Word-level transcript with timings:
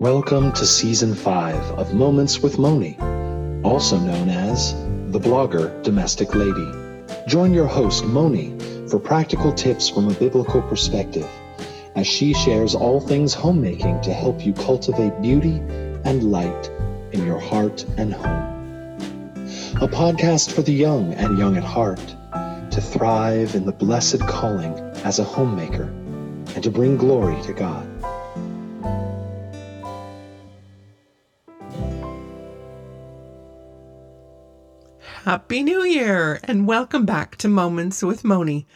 Welcome 0.00 0.52
to 0.52 0.64
Season 0.64 1.14
5 1.14 1.72
of 1.72 1.92
Moments 1.92 2.38
with 2.40 2.58
Moni, 2.58 2.96
also 3.62 3.98
known 3.98 4.30
as 4.30 4.72
the 5.12 5.20
blogger 5.20 5.82
Domestic 5.82 6.34
Lady. 6.34 6.72
Join 7.28 7.52
your 7.52 7.66
host, 7.66 8.06
Moni, 8.06 8.58
for 8.88 8.98
practical 8.98 9.52
tips 9.52 9.90
from 9.90 10.08
a 10.08 10.14
biblical 10.14 10.62
perspective 10.62 11.28
as 11.96 12.06
she 12.06 12.32
shares 12.32 12.74
all 12.74 12.98
things 12.98 13.34
homemaking 13.34 14.00
to 14.00 14.14
help 14.14 14.46
you 14.46 14.54
cultivate 14.54 15.20
beauty 15.20 15.58
and 16.06 16.32
light 16.32 16.70
in 17.12 17.26
your 17.26 17.38
heart 17.38 17.84
and 17.98 18.14
home. 18.14 19.44
A 19.82 19.86
podcast 19.86 20.50
for 20.50 20.62
the 20.62 20.72
young 20.72 21.12
and 21.12 21.38
young 21.38 21.58
at 21.58 21.62
heart 21.62 22.00
to 22.70 22.80
thrive 22.80 23.54
in 23.54 23.66
the 23.66 23.72
blessed 23.72 24.20
calling 24.20 24.72
as 25.04 25.18
a 25.18 25.24
homemaker 25.24 25.92
and 26.54 26.64
to 26.64 26.70
bring 26.70 26.96
glory 26.96 27.38
to 27.42 27.52
God. 27.52 27.89
Happy 35.30 35.62
New 35.62 35.84
Year 35.84 36.40
and 36.42 36.66
welcome 36.66 37.06
back 37.06 37.36
to 37.36 37.46
Moments 37.46 38.02
with 38.02 38.24
Moni. 38.24 38.66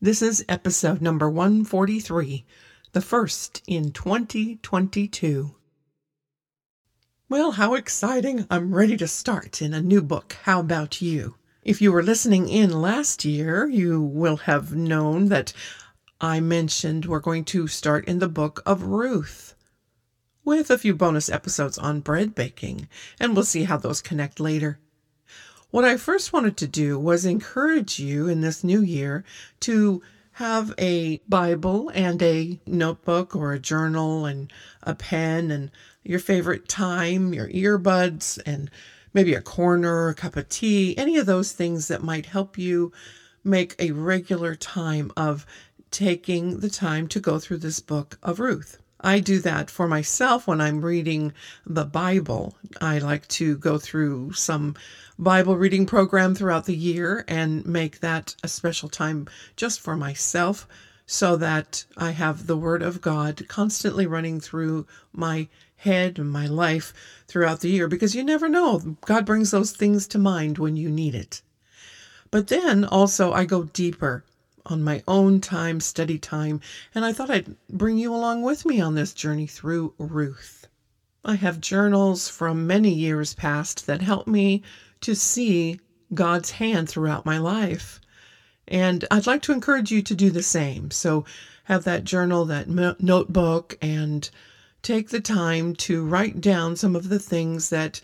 This 0.00 0.22
is 0.22 0.44
episode 0.48 1.02
number 1.02 1.28
143, 1.28 2.44
the 2.92 3.00
first 3.00 3.60
in 3.66 3.90
2022. 3.90 5.56
Well, 7.28 7.50
how 7.50 7.74
exciting! 7.74 8.46
I'm 8.48 8.72
ready 8.72 8.96
to 8.98 9.08
start 9.08 9.60
in 9.60 9.74
a 9.74 9.82
new 9.82 10.00
book. 10.00 10.36
How 10.44 10.60
about 10.60 11.02
you? 11.02 11.34
If 11.64 11.82
you 11.82 11.90
were 11.90 12.04
listening 12.04 12.48
in 12.48 12.80
last 12.80 13.24
year, 13.24 13.66
you 13.66 14.00
will 14.00 14.36
have 14.36 14.76
known 14.76 15.26
that 15.30 15.52
I 16.20 16.38
mentioned 16.38 17.06
we're 17.06 17.18
going 17.18 17.46
to 17.46 17.66
start 17.66 18.04
in 18.04 18.20
the 18.20 18.28
book 18.28 18.62
of 18.64 18.84
Ruth 18.84 19.56
with 20.44 20.70
a 20.70 20.78
few 20.78 20.94
bonus 20.94 21.28
episodes 21.28 21.76
on 21.78 21.98
bread 21.98 22.32
baking, 22.36 22.88
and 23.18 23.34
we'll 23.34 23.44
see 23.44 23.64
how 23.64 23.76
those 23.76 24.00
connect 24.00 24.38
later. 24.38 24.78
What 25.76 25.84
I 25.84 25.98
first 25.98 26.32
wanted 26.32 26.56
to 26.56 26.66
do 26.66 26.98
was 26.98 27.26
encourage 27.26 27.98
you 27.98 28.28
in 28.28 28.40
this 28.40 28.64
new 28.64 28.80
year 28.80 29.24
to 29.60 30.00
have 30.32 30.72
a 30.78 31.20
Bible 31.28 31.90
and 31.90 32.22
a 32.22 32.58
notebook 32.64 33.36
or 33.36 33.52
a 33.52 33.58
journal 33.58 34.24
and 34.24 34.50
a 34.84 34.94
pen 34.94 35.50
and 35.50 35.70
your 36.02 36.18
favorite 36.18 36.66
time, 36.66 37.34
your 37.34 37.48
earbuds, 37.48 38.38
and 38.46 38.70
maybe 39.12 39.34
a 39.34 39.42
corner, 39.42 40.08
a 40.08 40.14
cup 40.14 40.36
of 40.36 40.48
tea, 40.48 40.96
any 40.96 41.18
of 41.18 41.26
those 41.26 41.52
things 41.52 41.88
that 41.88 42.02
might 42.02 42.24
help 42.24 42.56
you 42.56 42.90
make 43.44 43.74
a 43.78 43.90
regular 43.90 44.54
time 44.54 45.12
of 45.14 45.44
taking 45.90 46.60
the 46.60 46.70
time 46.70 47.06
to 47.08 47.20
go 47.20 47.38
through 47.38 47.58
this 47.58 47.80
book 47.80 48.18
of 48.22 48.40
Ruth. 48.40 48.78
I 49.06 49.20
do 49.20 49.38
that 49.42 49.70
for 49.70 49.86
myself 49.86 50.48
when 50.48 50.60
I'm 50.60 50.84
reading 50.84 51.32
the 51.64 51.84
Bible. 51.84 52.56
I 52.80 52.98
like 52.98 53.28
to 53.28 53.56
go 53.56 53.78
through 53.78 54.32
some 54.32 54.74
Bible 55.16 55.56
reading 55.56 55.86
program 55.86 56.34
throughout 56.34 56.64
the 56.64 56.74
year 56.74 57.24
and 57.28 57.64
make 57.64 58.00
that 58.00 58.34
a 58.42 58.48
special 58.48 58.88
time 58.88 59.28
just 59.54 59.78
for 59.78 59.96
myself 59.96 60.66
so 61.06 61.36
that 61.36 61.84
I 61.96 62.10
have 62.10 62.48
the 62.48 62.56
Word 62.56 62.82
of 62.82 63.00
God 63.00 63.46
constantly 63.46 64.08
running 64.08 64.40
through 64.40 64.88
my 65.12 65.46
head 65.76 66.18
and 66.18 66.28
my 66.28 66.48
life 66.48 66.92
throughout 67.28 67.60
the 67.60 67.70
year 67.70 67.86
because 67.86 68.16
you 68.16 68.24
never 68.24 68.48
know. 68.48 68.96
God 69.02 69.24
brings 69.24 69.52
those 69.52 69.70
things 69.70 70.08
to 70.08 70.18
mind 70.18 70.58
when 70.58 70.76
you 70.76 70.90
need 70.90 71.14
it. 71.14 71.42
But 72.32 72.48
then 72.48 72.84
also, 72.84 73.32
I 73.32 73.44
go 73.44 73.62
deeper 73.62 74.24
on 74.66 74.82
my 74.82 75.02
own 75.08 75.40
time, 75.40 75.80
study 75.80 76.18
time, 76.18 76.60
and 76.94 77.04
I 77.04 77.12
thought 77.12 77.30
I'd 77.30 77.56
bring 77.70 77.98
you 77.98 78.14
along 78.14 78.42
with 78.42 78.66
me 78.66 78.80
on 78.80 78.94
this 78.94 79.12
journey 79.12 79.46
through 79.46 79.94
Ruth. 79.98 80.66
I 81.24 81.34
have 81.34 81.60
journals 81.60 82.28
from 82.28 82.66
many 82.66 82.92
years 82.92 83.34
past 83.34 83.86
that 83.86 84.02
help 84.02 84.26
me 84.26 84.62
to 85.00 85.14
see 85.14 85.80
God's 86.14 86.52
hand 86.52 86.88
throughout 86.88 87.26
my 87.26 87.38
life. 87.38 88.00
And 88.68 89.04
I'd 89.10 89.26
like 89.26 89.42
to 89.42 89.52
encourage 89.52 89.90
you 89.90 90.02
to 90.02 90.14
do 90.14 90.30
the 90.30 90.42
same. 90.42 90.90
So 90.90 91.24
have 91.64 91.84
that 91.84 92.04
journal, 92.04 92.44
that 92.44 92.68
notebook, 92.68 93.76
and 93.82 94.28
take 94.82 95.10
the 95.10 95.20
time 95.20 95.74
to 95.74 96.04
write 96.04 96.40
down 96.40 96.76
some 96.76 96.94
of 96.94 97.08
the 97.08 97.18
things 97.18 97.70
that 97.70 98.00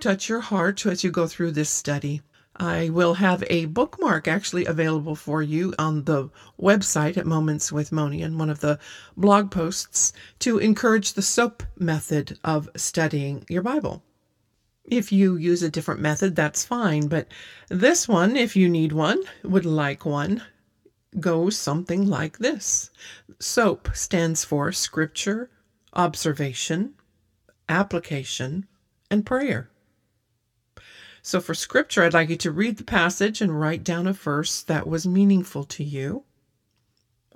touch 0.00 0.28
your 0.28 0.40
heart 0.40 0.84
as 0.86 1.04
you 1.04 1.10
go 1.10 1.26
through 1.26 1.52
this 1.52 1.70
study. 1.70 2.20
I 2.58 2.88
will 2.88 3.14
have 3.14 3.44
a 3.48 3.66
bookmark 3.66 4.26
actually 4.26 4.64
available 4.64 5.14
for 5.14 5.42
you 5.42 5.74
on 5.78 6.04
the 6.04 6.30
website 6.60 7.16
at 7.16 7.26
Moments 7.26 7.70
with 7.70 7.92
Moni 7.92 8.22
and 8.22 8.38
one 8.38 8.48
of 8.48 8.60
the 8.60 8.78
blog 9.16 9.50
posts 9.50 10.12
to 10.38 10.58
encourage 10.58 11.12
the 11.12 11.22
SOAP 11.22 11.62
method 11.78 12.38
of 12.42 12.70
studying 12.74 13.44
your 13.48 13.62
Bible. 13.62 14.02
If 14.84 15.12
you 15.12 15.36
use 15.36 15.62
a 15.62 15.70
different 15.70 16.00
method, 16.00 16.36
that's 16.36 16.64
fine, 16.64 17.08
but 17.08 17.28
this 17.68 18.08
one, 18.08 18.36
if 18.36 18.56
you 18.56 18.68
need 18.68 18.92
one, 18.92 19.22
would 19.42 19.66
like 19.66 20.06
one, 20.06 20.42
goes 21.18 21.58
something 21.58 22.06
like 22.06 22.38
this. 22.38 22.90
SOAP 23.38 23.90
stands 23.94 24.44
for 24.44 24.72
Scripture, 24.72 25.50
Observation, 25.92 26.94
Application, 27.68 28.66
and 29.10 29.26
Prayer. 29.26 29.70
So 31.26 31.40
for 31.40 31.54
scripture, 31.54 32.04
I'd 32.04 32.14
like 32.14 32.28
you 32.28 32.36
to 32.36 32.52
read 32.52 32.76
the 32.76 32.84
passage 32.84 33.40
and 33.40 33.60
write 33.60 33.82
down 33.82 34.06
a 34.06 34.12
verse 34.12 34.62
that 34.62 34.86
was 34.86 35.08
meaningful 35.08 35.64
to 35.64 35.82
you. 35.82 36.22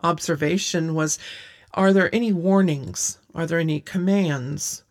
Observation 0.01 0.95
was 0.95 1.19
Are 1.75 1.93
there 1.93 2.15
any 2.15 2.33
warnings? 2.33 3.19
Are 3.35 3.47
there 3.47 3.59
any 3.59 3.81
commands? 3.81 4.85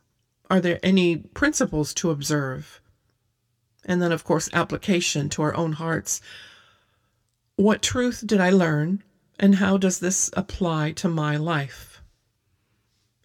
Are 0.49 0.59
there 0.59 0.81
any 0.83 1.15
principles 1.15 1.93
to 1.93 2.11
observe? 2.11 2.81
And 3.85 4.01
then, 4.01 4.11
of 4.11 4.25
course, 4.25 4.49
application 4.51 5.29
to 5.29 5.43
our 5.43 5.55
own 5.55 5.71
hearts. 5.71 6.19
What 7.55 7.81
truth 7.81 8.27
did 8.27 8.41
I 8.41 8.49
learn, 8.49 9.01
and 9.39 9.55
how 9.55 9.77
does 9.77 9.99
this 9.99 10.29
apply 10.33 10.91
to 10.97 11.07
my 11.07 11.37
life? 11.37 12.01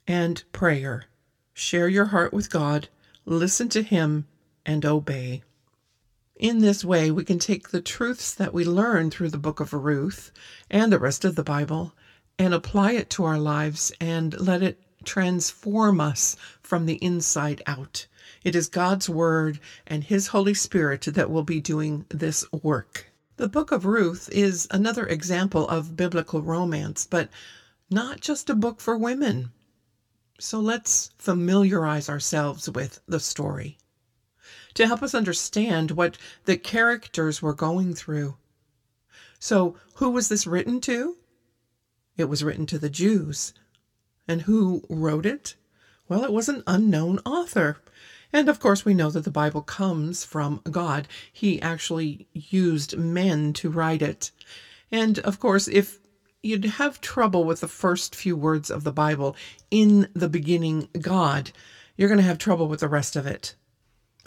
And 0.07 0.41
prayer. 0.53 1.07
Share 1.53 1.89
your 1.89 2.07
heart 2.07 2.33
with 2.33 2.49
God, 2.49 2.87
listen 3.25 3.69
to 3.71 3.83
Him, 3.83 4.29
and 4.65 4.87
obey. 4.87 5.43
In 6.37 6.59
this 6.59 6.85
way, 6.85 7.13
we 7.13 7.25
can 7.25 7.39
take 7.39 7.69
the 7.69 7.81
truths 7.81 8.35
that 8.35 8.53
we 8.53 8.65
learn 8.65 9.09
through 9.09 9.31
the 9.31 9.39
book 9.39 9.61
of 9.61 9.73
Ruth 9.73 10.33
and 10.69 10.93
the 10.93 10.99
rest 10.99 11.25
of 11.25 11.37
the 11.37 11.45
Bible 11.45 11.95
and 12.37 12.53
apply 12.53 12.93
it 12.93 13.09
to 13.11 13.25
our 13.25 13.39
lives 13.39 13.93
and 14.01 14.39
let 14.41 14.61
it 14.61 14.83
transform 15.05 16.01
us 16.01 16.35
from 16.61 16.87
the 16.87 16.97
inside 16.97 17.63
out. 17.69 18.09
It 18.43 18.57
is 18.57 18.69
God's 18.69 19.09
Word 19.09 19.61
and 19.87 20.03
His 20.03 20.27
Holy 20.27 20.55
Spirit 20.55 21.03
that 21.03 21.31
will 21.31 21.45
be 21.45 21.61
doing 21.61 22.05
this 22.09 22.45
work. 22.51 23.13
The 23.37 23.49
book 23.49 23.71
of 23.71 23.87
Ruth 23.87 24.29
is 24.33 24.67
another 24.73 25.07
example 25.07 25.69
of 25.69 25.97
biblical 25.97 26.43
romance, 26.43 27.07
but 27.09 27.29
not 27.91 28.21
just 28.21 28.51
a 28.51 28.57
book 28.57 28.81
for 28.81 28.99
women. 28.99 29.53
So 30.41 30.59
let's 30.59 31.11
familiarize 31.17 32.09
ourselves 32.09 32.69
with 32.69 33.01
the 33.07 33.21
story 33.21 33.79
to 34.75 34.87
help 34.87 35.03
us 35.03 35.15
understand 35.15 35.93
what 35.93 36.19
the 36.45 36.57
characters 36.57 37.41
were 37.41 37.55
going 37.55 37.95
through. 37.95 38.37
So, 39.39 39.77
who 39.95 40.11
was 40.11 40.29
this 40.29 40.47
written 40.47 40.81
to? 40.83 41.17
It 42.17 42.25
was 42.25 42.45
written 42.45 42.67
to 42.67 42.79
the 42.79 42.91
Jews. 42.91 43.53
And 44.27 44.43
who 44.43 44.85
wrote 44.89 45.27
it? 45.27 45.57
Well, 46.09 46.25
it 46.25 46.33
was 46.33 46.49
an 46.49 46.63
unknown 46.67 47.19
author. 47.27 47.79
And 48.33 48.49
of 48.49 48.59
course, 48.59 48.85
we 48.85 48.95
know 48.95 49.11
that 49.11 49.25
the 49.25 49.31
Bible 49.31 49.63
comes 49.63 50.25
from 50.25 50.61
God. 50.71 51.07
He 51.33 51.61
actually 51.63 52.27
used 52.33 52.97
men 52.97 53.53
to 53.55 53.71
write 53.71 54.03
it. 54.03 54.31
And 54.91 55.19
of 55.21 55.39
course, 55.39 55.69
if 55.69 55.99
you'd 56.43 56.65
have 56.65 57.01
trouble 57.01 57.45
with 57.45 57.61
the 57.61 57.69
first 57.69 58.15
few 58.15 58.37
words 58.37 58.71
of 58.71 58.85
the 58.85 58.93
Bible, 58.93 59.37
in 59.71 60.09
the 60.15 60.29
beginning, 60.29 60.89
God, 61.01 61.53
you're 61.97 62.09
going 62.09 62.19
to 62.19 62.27
have 62.27 62.39
trouble 62.39 62.69
with 62.69 62.81
the 62.81 62.89
rest 62.89 63.17
of 63.17 63.27
it. 63.27 63.55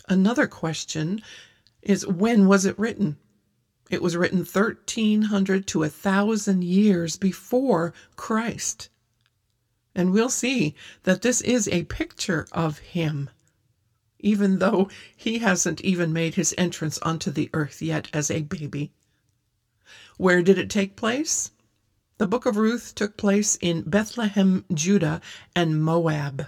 Another 0.09 0.47
question 0.47 1.21
is 1.81 2.07
when 2.07 2.47
was 2.47 2.65
it 2.65 2.79
written? 2.79 3.17
It 3.89 4.01
was 4.01 4.15
written 4.15 4.39
1300 4.39 5.67
to 5.67 5.79
1000 5.79 6.63
years 6.63 7.17
before 7.17 7.93
Christ. 8.15 8.89
And 9.93 10.11
we'll 10.11 10.29
see 10.29 10.75
that 11.03 11.23
this 11.23 11.41
is 11.41 11.67
a 11.67 11.83
picture 11.85 12.47
of 12.53 12.79
him, 12.79 13.29
even 14.19 14.59
though 14.59 14.89
he 15.15 15.39
hasn't 15.39 15.81
even 15.81 16.13
made 16.13 16.35
his 16.35 16.55
entrance 16.57 16.97
onto 16.99 17.29
the 17.29 17.49
earth 17.53 17.81
yet 17.81 18.07
as 18.13 18.31
a 18.31 18.43
baby. 18.43 18.93
Where 20.17 20.41
did 20.41 20.57
it 20.57 20.69
take 20.69 20.95
place? 20.95 21.51
The 22.17 22.27
book 22.27 22.45
of 22.45 22.55
Ruth 22.55 22.95
took 22.95 23.17
place 23.17 23.57
in 23.59 23.81
Bethlehem, 23.81 24.63
Judah, 24.73 25.19
and 25.55 25.81
Moab. 25.81 26.47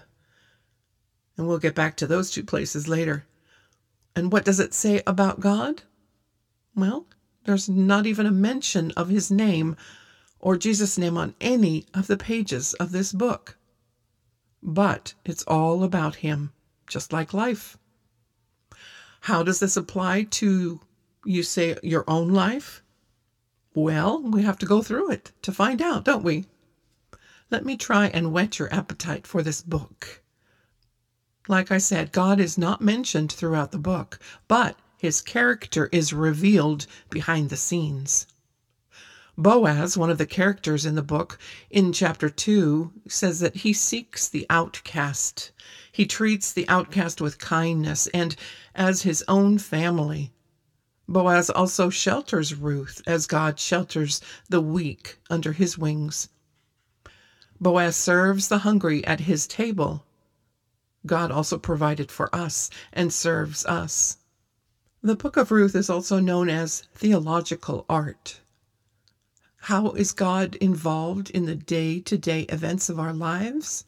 And 1.38 1.48
we'll 1.48 1.60
get 1.60 1.76
back 1.76 1.98
to 1.98 2.08
those 2.08 2.32
two 2.32 2.44
places 2.44 2.88
later. 2.88 3.26
And 4.20 4.32
what 4.32 4.46
does 4.46 4.60
it 4.60 4.74
say 4.76 5.02
about 5.08 5.40
God? 5.40 5.82
Well, 6.76 7.08
there's 7.46 7.68
not 7.68 8.06
even 8.06 8.28
a 8.28 8.32
mention 8.32 8.92
of 8.92 9.10
his 9.10 9.32
name 9.32 9.76
or 10.40 10.58
Jesus' 10.58 10.98
name 10.98 11.18
on 11.18 11.34
any 11.42 11.86
of 11.94 12.08
the 12.08 12.18
pages 12.18 12.74
of 12.76 12.92
this 12.92 13.12
book. 13.12 13.58
but 14.62 15.14
it's 15.26 15.44
all 15.44 15.84
about 15.84 16.16
Him, 16.16 16.52
just 16.88 17.14
like 17.14 17.34
life. 17.34 17.78
How 19.22 19.44
does 19.44 19.60
this 19.60 19.78
apply 19.78 20.24
to, 20.24 20.80
you 21.26 21.44
say, 21.44 21.78
your 21.84 22.04
own 22.08 22.30
life? 22.30 22.84
Well, 23.74 24.22
we 24.22 24.44
have 24.44 24.58
to 24.60 24.66
go 24.66 24.82
through 24.82 25.12
it 25.12 25.32
to 25.44 25.52
find 25.52 25.82
out, 25.82 26.06
don't 26.06 26.24
we? 26.24 26.46
Let 27.50 27.66
me 27.66 27.78
try 27.78 28.08
and 28.08 28.32
whet 28.34 28.60
your 28.60 28.74
appetite 28.74 29.26
for 29.26 29.42
this 29.42 29.62
book. 29.62 30.22
Like 31.48 31.72
I 31.72 31.78
said, 31.78 32.12
God 32.12 32.40
is 32.40 32.58
not 32.58 32.82
mentioned 32.82 33.32
throughout 33.32 33.72
the 33.72 33.80
book, 33.80 34.20
but 34.48 34.78
his 34.98 35.22
character 35.22 35.88
is 35.92 36.12
revealed 36.12 36.86
behind 37.10 37.50
the 37.50 37.58
scenes. 37.58 38.28
Boaz, 39.38 39.98
one 39.98 40.10
of 40.10 40.18
the 40.18 40.26
characters 40.26 40.86
in 40.86 40.96
the 40.96 41.02
book, 41.02 41.40
in 41.70 41.94
chapter 41.94 42.30
2, 42.30 42.92
says 43.08 43.40
that 43.40 43.56
he 43.56 43.72
seeks 43.72 44.28
the 44.28 44.46
outcast. 44.50 45.52
He 45.94 46.06
treats 46.06 46.52
the 46.52 46.68
outcast 46.68 47.22
with 47.22 47.40
kindness 47.40 48.08
and 48.08 48.36
as 48.76 49.04
his 49.04 49.24
own 49.30 49.58
family. 49.58 50.34
Boaz 51.08 51.50
also 51.50 51.90
shelters 51.90 52.54
Ruth 52.54 53.02
as 53.08 53.28
God 53.28 53.58
shelters 53.58 54.20
the 54.50 54.62
weak 54.62 55.20
under 55.30 55.54
his 55.54 55.78
wings. 55.78 56.28
Boaz 57.62 57.96
serves 57.96 58.50
the 58.50 58.60
hungry 58.60 59.06
at 59.06 59.22
his 59.22 59.48
table 59.48 60.06
God 61.06 61.32
also 61.32 61.58
provided 61.58 62.12
for 62.12 62.34
us 62.36 62.70
and 62.92 63.14
serves 63.14 63.66
us. 63.66 64.18
The 65.02 65.16
book 65.16 65.38
of 65.38 65.50
Ruth 65.50 65.76
is 65.76 65.90
also 65.90 66.20
known 66.20 66.50
as 66.50 66.84
theological 66.94 67.86
art. 67.88 68.42
How 69.64 69.92
is 69.92 70.12
God 70.12 70.56
involved 70.56 71.30
in 71.30 71.46
the 71.46 71.56
day 71.56 72.02
to 72.02 72.18
day 72.18 72.42
events 72.44 72.90
of 72.90 73.00
our 73.00 73.14
lives? 73.14 73.86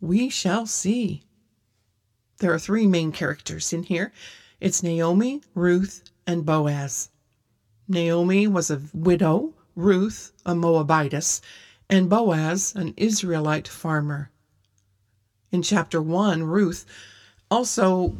We 0.00 0.28
shall 0.28 0.66
see. 0.66 1.22
There 2.38 2.52
are 2.52 2.58
three 2.58 2.86
main 2.86 3.10
characters 3.10 3.72
in 3.72 3.84
here 3.84 4.12
it's 4.60 4.82
Naomi, 4.82 5.42
Ruth, 5.54 6.02
and 6.26 6.44
Boaz. 6.44 7.08
Naomi 7.88 8.46
was 8.46 8.70
a 8.70 8.82
widow, 8.92 9.54
Ruth, 9.74 10.32
a 10.44 10.54
Moabitess, 10.54 11.40
and 11.88 12.10
Boaz, 12.10 12.74
an 12.76 12.92
Israelite 12.96 13.68
farmer 13.68 14.30
in 15.54 15.62
chapter 15.62 16.02
1, 16.02 16.42
Ruth, 16.42 16.84
also 17.48 18.16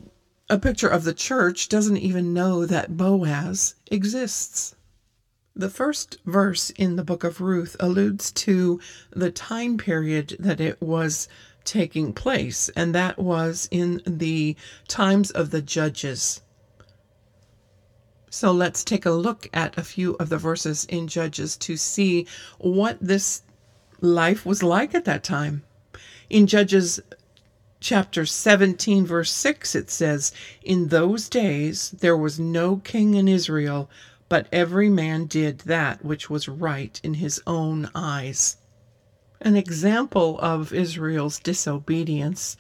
a 0.49 0.57
picture 0.57 0.87
of 0.89 1.03
the 1.03 1.13
church, 1.13 1.69
doesn't 1.69 1.97
even 1.97 2.33
know 2.33 2.65
that 2.65 2.97
Boaz 2.97 3.75
exists. 3.91 4.77
The 5.57 5.69
first 5.69 6.19
verse 6.25 6.71
in 6.71 6.95
the 6.95 7.03
book 7.03 7.25
of 7.25 7.41
Ruth 7.41 7.75
alludes 7.81 8.31
to 8.33 8.79
the 9.11 9.33
time 9.33 9.79
period 9.79 10.37
that 10.39 10.61
it 10.61 10.81
was 10.81 11.27
taking 11.65 12.13
place, 12.13 12.69
and 12.77 12.95
that 12.95 13.19
was 13.19 13.69
in 13.73 14.01
the 14.07 14.55
times 14.87 15.33
of 15.33 15.51
the 15.51 15.63
judges. 15.63 16.41
So 18.31 18.53
let's 18.53 18.85
take 18.85 19.07
a 19.07 19.11
look 19.11 19.51
at 19.53 19.77
a 19.77 19.83
few 19.83 20.15
of 20.15 20.29
the 20.29 20.39
verses 20.39 20.85
in 20.85 21.09
Judges 21.09 21.57
to 21.59 21.77
see 21.77 22.29
what 22.59 22.99
this 23.01 23.43
life 24.01 24.47
was 24.47 24.63
like 24.63 24.95
at 24.95 25.05
that 25.05 25.25
time. 25.25 25.65
In 26.31 26.47
Judges 26.47 27.01
chapter 27.85 28.25
17, 28.25 29.05
verse 29.05 29.31
6, 29.31 29.75
it 29.75 29.91
says, 29.91 30.33
In 30.63 30.89
those 30.89 31.29
days 31.29 31.91
there 31.91 32.17
was 32.17 32.41
no 32.41 32.77
king 32.77 33.13
in 33.13 33.29
Israel, 33.29 33.91
but 34.31 34.47
every 34.51 34.89
man 34.89 35.27
did 35.27 35.59
that 35.61 36.03
which 36.03 36.31
was 36.31 36.49
right 36.49 36.99
in 37.05 37.13
his 37.15 37.43
own 37.47 37.91
eyes. 37.95 38.57
An 39.39 39.55
example 39.55 40.39
of 40.41 40.73
Israel's 40.73 41.39
disobedience 41.39 42.57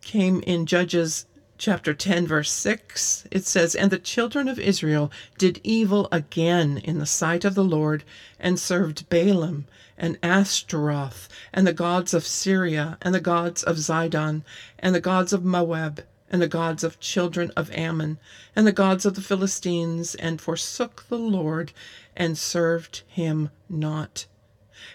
came 0.00 0.40
in 0.46 0.64
Judges 0.64 1.26
chapter 1.56 1.94
10, 1.94 2.26
verse 2.26 2.50
6. 2.50 3.26
It 3.30 3.46
says, 3.46 3.74
And 3.74 3.90
the 3.90 3.98
children 3.98 4.48
of 4.48 4.58
Israel 4.58 5.10
did 5.38 5.60
evil 5.62 6.08
again 6.10 6.78
in 6.78 6.98
the 6.98 7.06
sight 7.06 7.44
of 7.44 7.54
the 7.54 7.64
Lord, 7.64 8.04
and 8.40 8.58
served 8.58 9.08
Baalim 9.08 9.64
and 9.96 10.18
Ashtaroth, 10.22 11.28
and 11.52 11.66
the 11.66 11.72
gods 11.72 12.12
of 12.12 12.26
Syria, 12.26 12.98
and 13.00 13.14
the 13.14 13.20
gods 13.20 13.62
of 13.62 13.76
Zidon, 13.78 14.42
and 14.78 14.94
the 14.94 15.00
gods 15.00 15.32
of 15.32 15.44
Moab, 15.44 16.04
and 16.28 16.42
the 16.42 16.48
gods 16.48 16.82
of 16.82 16.98
children 16.98 17.52
of 17.56 17.70
Ammon, 17.70 18.18
and 18.56 18.66
the 18.66 18.72
gods 18.72 19.06
of 19.06 19.14
the 19.14 19.20
Philistines, 19.20 20.14
and 20.16 20.40
forsook 20.40 21.04
the 21.08 21.18
Lord, 21.18 21.72
and 22.16 22.36
served 22.36 23.02
him 23.06 23.50
not. 23.68 24.26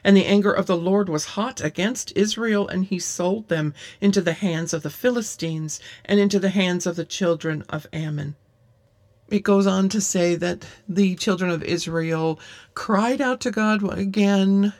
And 0.03 0.15
the 0.15 0.25
anger 0.25 0.51
of 0.51 0.65
the 0.65 0.77
Lord 0.77 1.09
was 1.09 1.35
hot 1.35 1.61
against 1.61 2.13
Israel, 2.15 2.67
and 2.67 2.85
he 2.85 2.99
sold 2.99 3.47
them 3.47 3.73
into 3.99 4.21
the 4.21 4.33
hands 4.33 4.73
of 4.73 4.83
the 4.83 4.89
Philistines, 4.89 5.79
and 6.05 6.19
into 6.19 6.39
the 6.39 6.49
hands 6.49 6.85
of 6.85 6.95
the 6.95 7.05
children 7.05 7.63
of 7.69 7.87
Ammon. 7.91 8.35
It 9.29 9.43
goes 9.43 9.67
on 9.67 9.89
to 9.89 10.01
say 10.01 10.35
that 10.35 10.65
the 10.87 11.15
children 11.15 11.51
of 11.51 11.63
Israel 11.63 12.39
cried 12.73 13.21
out 13.21 13.39
to 13.41 13.51
God 13.51 13.83
again 13.97 14.73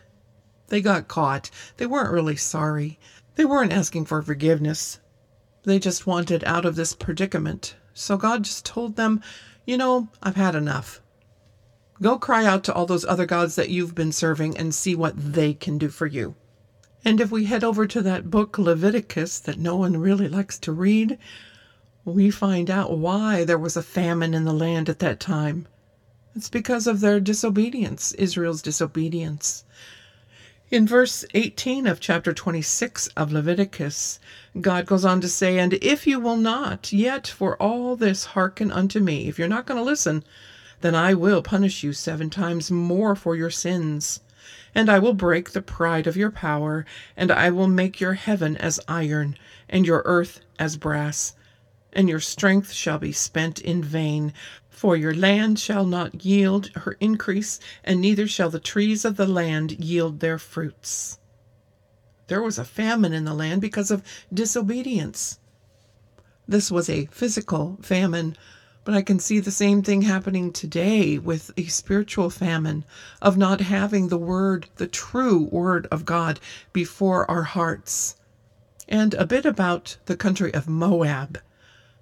they 0.69 0.81
got 0.81 1.07
caught. 1.07 1.49
They 1.77 1.87
weren't 1.87 2.11
really 2.11 2.35
sorry. 2.35 2.99
They 3.35 3.45
weren't 3.45 3.73
asking 3.73 4.05
for 4.05 4.21
forgiveness. 4.21 4.99
They 5.63 5.79
just 5.79 6.05
wanted 6.05 6.43
out 6.43 6.63
of 6.63 6.75
this 6.75 6.93
predicament. 6.93 7.75
So 7.95 8.17
God 8.17 8.43
just 8.43 8.65
told 8.65 8.95
them, 8.95 9.21
You 9.65 9.77
know, 9.77 10.09
I've 10.21 10.35
had 10.35 10.53
enough. 10.53 11.01
Go 12.01 12.17
cry 12.17 12.45
out 12.45 12.63
to 12.63 12.73
all 12.73 12.85
those 12.85 13.03
other 13.05 13.25
gods 13.25 13.55
that 13.55 13.69
you've 13.69 13.93
been 13.93 14.11
serving 14.11 14.57
and 14.57 14.73
see 14.73 14.95
what 14.95 15.13
they 15.17 15.53
can 15.53 15.77
do 15.77 15.89
for 15.89 16.07
you. 16.07 16.35
And 17.03 17.19
if 17.19 17.31
we 17.31 17.45
head 17.45 17.63
over 17.63 17.85
to 17.87 18.01
that 18.01 18.29
book, 18.29 18.57
Leviticus, 18.57 19.39
that 19.39 19.59
no 19.59 19.75
one 19.75 19.97
really 19.97 20.27
likes 20.27 20.57
to 20.59 20.71
read, 20.71 21.17
we 22.05 22.31
find 22.31 22.69
out 22.69 22.97
why 22.97 23.43
there 23.43 23.57
was 23.57 23.75
a 23.75 23.81
famine 23.81 24.33
in 24.33 24.45
the 24.45 24.53
land 24.53 24.87
at 24.87 24.99
that 24.99 25.19
time. 25.19 25.67
It's 26.35 26.49
because 26.49 26.87
of 26.87 27.01
their 27.01 27.19
disobedience, 27.19 28.13
Israel's 28.13 28.61
disobedience. 28.61 29.65
In 30.71 30.87
verse 30.87 31.25
18 31.33 31.87
of 31.87 31.99
chapter 31.99 32.31
26 32.31 33.07
of 33.17 33.33
Leviticus, 33.33 34.19
God 34.61 34.85
goes 34.85 35.03
on 35.03 35.19
to 35.21 35.27
say, 35.27 35.57
And 35.57 35.73
if 35.81 36.05
you 36.05 36.19
will 36.19 36.37
not 36.37 36.93
yet 36.93 37.27
for 37.27 37.57
all 37.61 37.95
this 37.95 38.25
hearken 38.25 38.71
unto 38.71 38.99
me, 38.99 39.27
if 39.27 39.39
you're 39.39 39.47
not 39.47 39.65
going 39.65 39.79
to 39.79 39.83
listen, 39.83 40.23
then 40.81 40.95
I 40.95 41.13
will 41.13 41.41
punish 41.41 41.83
you 41.83 41.93
seven 41.93 42.29
times 42.29 42.71
more 42.71 43.15
for 43.15 43.35
your 43.35 43.49
sins. 43.49 44.21
And 44.73 44.89
I 44.89 44.99
will 44.99 45.13
break 45.13 45.51
the 45.51 45.61
pride 45.61 46.07
of 46.07 46.15
your 46.15 46.31
power, 46.31 46.85
and 47.17 47.31
I 47.31 47.49
will 47.49 47.67
make 47.67 47.99
your 47.99 48.13
heaven 48.13 48.55
as 48.57 48.79
iron, 48.87 49.35
and 49.67 49.85
your 49.85 50.03
earth 50.05 50.41
as 50.57 50.77
brass, 50.77 51.33
and 51.91 52.07
your 52.07 52.19
strength 52.19 52.71
shall 52.71 52.99
be 52.99 53.11
spent 53.11 53.59
in 53.59 53.83
vain. 53.83 54.33
For 54.69 54.95
your 54.95 55.13
land 55.13 55.59
shall 55.59 55.85
not 55.85 56.23
yield 56.23 56.69
her 56.75 56.95
increase, 56.99 57.59
and 57.83 57.99
neither 57.99 58.27
shall 58.27 58.49
the 58.49 58.59
trees 58.59 59.03
of 59.03 59.17
the 59.17 59.27
land 59.27 59.71
yield 59.83 60.19
their 60.19 60.37
fruits. 60.37 61.19
There 62.27 62.41
was 62.41 62.57
a 62.59 62.63
famine 62.63 63.11
in 63.11 63.25
the 63.25 63.33
land 63.33 63.59
because 63.59 63.91
of 63.91 64.03
disobedience. 64.31 65.39
This 66.47 66.71
was 66.71 66.89
a 66.89 67.07
physical 67.07 67.77
famine, 67.81 68.37
but 68.85 68.93
I 68.93 69.01
can 69.01 69.19
see 69.19 69.39
the 69.39 69.51
same 69.51 69.81
thing 69.83 70.03
happening 70.03 70.51
today 70.51 71.17
with 71.17 71.51
a 71.57 71.65
spiritual 71.65 72.29
famine 72.29 72.85
of 73.21 73.37
not 73.37 73.61
having 73.61 74.07
the 74.07 74.17
word, 74.17 74.69
the 74.77 74.87
true 74.87 75.43
word 75.51 75.87
of 75.91 76.05
God, 76.05 76.39
before 76.73 77.29
our 77.29 77.43
hearts. 77.43 78.15
And 78.87 79.13
a 79.13 79.25
bit 79.25 79.45
about 79.45 79.97
the 80.05 80.15
country 80.15 80.53
of 80.53 80.67
Moab 80.67 81.39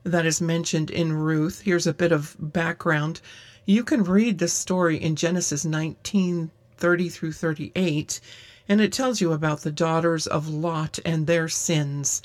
that 0.03 0.25
is 0.25 0.39
mentioned 0.39 0.89
in 0.89 1.13
Ruth. 1.13 1.61
Here's 1.61 1.87
a 1.87 1.93
bit 1.93 2.11
of 2.11 2.35
background. 2.39 3.21
You 3.65 3.83
can 3.83 4.03
read 4.03 4.37
this 4.37 4.53
story 4.53 4.97
in 4.97 5.15
Genesis 5.15 5.65
19 5.65 6.51
30 6.77 7.09
through 7.09 7.31
38, 7.33 8.21
and 8.69 8.79
it 8.79 8.93
tells 8.93 9.19
you 9.19 9.33
about 9.33 9.61
the 9.61 9.71
daughters 9.71 10.27
of 10.27 10.47
Lot 10.47 10.99
and 11.03 11.25
their 11.25 11.49
sins 11.49 12.21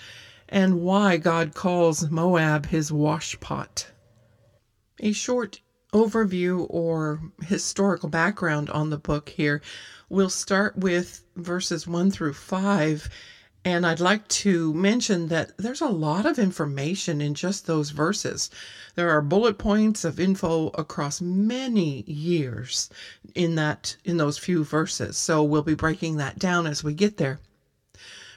and 0.49 0.83
why 0.83 1.17
God 1.17 1.55
calls 1.55 2.11
Moab 2.11 2.67
his 2.67 2.91
washpot. 2.91 3.87
A 5.05 5.11
short 5.11 5.61
overview 5.93 6.65
or 6.71 7.21
historical 7.43 8.09
background 8.09 8.71
on 8.71 8.91
the 8.91 8.97
book 8.97 9.31
here. 9.31 9.61
We'll 10.09 10.31
start 10.31 10.77
with 10.77 11.25
verses 11.35 11.89
1 11.89 12.13
through 12.13 12.35
5 12.35 13.11
and 13.65 13.87
I'd 13.87 14.01
like 14.01 14.27
to 14.29 14.73
mention 14.75 15.29
that 15.29 15.57
there's 15.59 15.81
a 15.81 15.89
lot 15.89 16.25
of 16.27 16.39
information 16.39 17.21
in 17.21 17.35
just 17.35 17.67
those 17.67 17.91
verses. 17.91 18.51
There 18.95 19.11
are 19.11 19.23
bullet 19.23 19.59
points 19.59 20.05
of 20.05 20.21
info 20.21 20.69
across 20.69 21.21
many 21.21 22.03
years 22.03 22.91
in 23.35 23.55
that 23.57 23.97
in 24.05 24.17
those 24.17 24.39
few 24.39 24.65
verses. 24.65 25.17
So 25.17 25.43
we'll 25.43 25.63
be 25.63 25.75
breaking 25.75 26.17
that 26.19 26.39
down 26.39 26.67
as 26.67 26.83
we 26.85 26.95
get 26.95 27.19
there. 27.19 27.41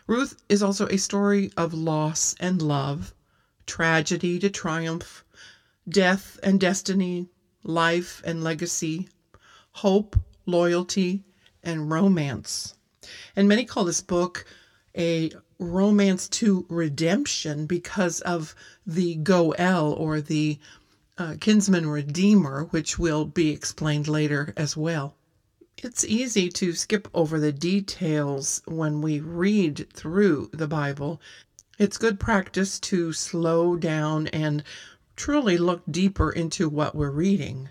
Ruth 0.08 0.36
is 0.50 0.62
also 0.62 0.88
a 0.88 0.98
story 0.98 1.52
of 1.58 1.74
loss 1.74 2.36
and 2.40 2.62
love, 2.62 3.14
tragedy 3.66 4.38
to 4.40 4.50
triumph, 4.50 5.25
death 5.88 6.40
and 6.44 6.60
destiny, 6.60 7.28
life 7.64 8.22
and 8.26 8.44
legacy, 8.44 9.08
hope, 9.72 10.16
loyalty, 10.46 11.24
and 11.64 11.92
romance. 11.92 12.76
And 13.36 13.48
many 13.48 13.66
call 13.66 13.86
this 13.86 14.02
book 14.02 14.46
a 14.98 15.32
romance 15.60 16.28
to 16.28 16.66
redemption 16.70 17.66
because 17.66 18.22
of 18.22 18.56
the 18.86 19.16
Goel 19.16 19.94
or 19.94 20.22
the 20.22 20.60
uh, 21.18 21.36
kinsman 21.40 21.88
redeemer, 21.88 22.66
which 22.66 23.00
will 23.00 23.26
be 23.26 23.50
explained 23.50 24.08
later 24.08 24.54
as 24.58 24.76
well. 24.76 25.16
It's 25.78 26.06
easy 26.06 26.50
to 26.50 26.74
skip 26.74 27.08
over 27.14 27.40
the 27.40 27.52
details 27.52 28.62
when 28.66 29.02
we 29.02 29.20
read 29.20 29.88
through 29.94 30.50
the 30.54 30.68
Bible. 30.68 31.22
It's 31.78 31.98
good 31.98 32.20
practice 32.20 32.80
to 32.82 33.12
slow 33.12 33.76
down 33.76 34.28
and 34.28 34.64
truly 35.16 35.58
look 35.58 35.84
deeper 35.90 36.32
into 36.32 36.70
what 36.70 36.96
we're 36.96 37.10
reading. 37.10 37.70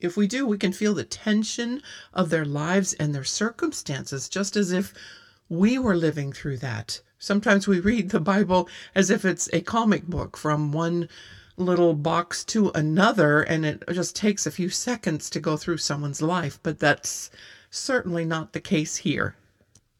If 0.00 0.16
we 0.16 0.26
do, 0.26 0.46
we 0.46 0.58
can 0.58 0.72
feel 0.72 0.94
the 0.94 1.04
tension 1.04 1.80
of 2.12 2.28
their 2.28 2.44
lives 2.44 2.92
and 2.94 3.14
their 3.14 3.24
circumstances, 3.24 4.28
just 4.28 4.56
as 4.56 4.72
if 4.72 4.92
we 5.48 5.78
were 5.78 5.96
living 5.96 6.32
through 6.32 6.58
that. 6.58 7.00
Sometimes 7.18 7.68
we 7.68 7.78
read 7.78 8.10
the 8.10 8.20
Bible 8.20 8.68
as 8.94 9.10
if 9.10 9.24
it's 9.24 9.48
a 9.52 9.60
comic 9.60 10.06
book 10.06 10.36
from 10.36 10.72
one 10.72 11.08
little 11.56 11.94
box 11.94 12.44
to 12.46 12.70
another, 12.70 13.42
and 13.42 13.64
it 13.64 13.84
just 13.92 14.16
takes 14.16 14.44
a 14.44 14.50
few 14.50 14.68
seconds 14.68 15.30
to 15.30 15.38
go 15.38 15.56
through 15.56 15.76
someone's 15.76 16.20
life, 16.20 16.58
but 16.62 16.80
that's 16.80 17.30
certainly 17.70 18.24
not 18.24 18.52
the 18.52 18.60
case 18.60 18.96
here. 18.96 19.36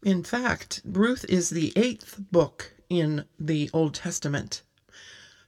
In 0.02 0.24
fact, 0.24 0.82
Ruth 0.84 1.24
is 1.28 1.50
the 1.50 1.72
eighth 1.76 2.18
book 2.32 2.72
in 2.88 3.24
the 3.38 3.70
Old 3.72 3.94
Testament. 3.94 4.62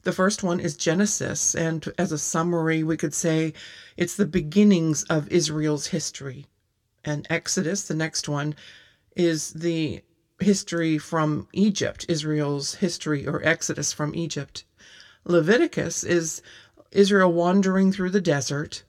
The 0.04 0.12
first 0.12 0.42
one 0.42 0.60
is 0.60 0.76
Genesis, 0.76 1.54
and 1.54 1.90
as 1.96 2.12
a 2.12 2.18
summary, 2.18 2.82
we 2.82 2.98
could 2.98 3.14
say 3.14 3.54
it's 3.96 4.14
the 4.14 4.26
beginnings 4.26 5.02
of 5.04 5.32
Israel's 5.32 5.86
history. 5.86 6.46
And 7.06 7.26
Exodus, 7.30 7.84
the 7.84 7.94
next 7.94 8.28
one, 8.28 8.54
is 9.16 9.52
the 9.54 10.02
history 10.40 10.98
from 10.98 11.48
Egypt, 11.54 12.04
Israel's 12.06 12.74
history 12.74 13.26
or 13.26 13.42
Exodus 13.44 13.94
from 13.94 14.14
Egypt. 14.14 14.64
Leviticus 15.24 16.04
is 16.04 16.42
Israel 16.92 17.32
wandering 17.32 17.90
through 17.90 18.10
the 18.10 18.20
desert. 18.20 18.82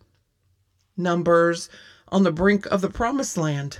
Numbers 0.97 1.69
on 2.09 2.23
the 2.23 2.31
brink 2.31 2.65
of 2.65 2.81
the 2.81 2.89
promised 2.89 3.37
land. 3.37 3.79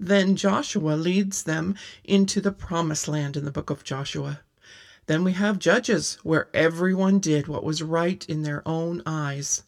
Then 0.00 0.34
Joshua 0.34 0.94
leads 0.94 1.44
them 1.44 1.76
into 2.02 2.40
the 2.40 2.52
promised 2.52 3.06
land 3.06 3.36
in 3.36 3.44
the 3.44 3.52
book 3.52 3.70
of 3.70 3.84
Joshua. 3.84 4.40
Then 5.08 5.24
we 5.24 5.32
have 5.32 5.58
Judges, 5.58 6.18
where 6.22 6.50
everyone 6.52 7.18
did 7.18 7.48
what 7.48 7.64
was 7.64 7.82
right 7.82 8.22
in 8.28 8.42
their 8.42 8.62
own 8.68 9.02
eyes. 9.06 9.62